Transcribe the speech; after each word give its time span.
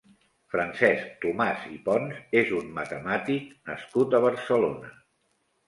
Francesc 0.53 1.11
Tomàs 1.25 1.67
i 1.73 1.77
Pons 1.89 2.17
és 2.43 2.55
un 2.61 2.73
matemàtic 2.79 3.55
nascut 3.71 4.19
a 4.19 4.25
Barcelona. 4.27 4.95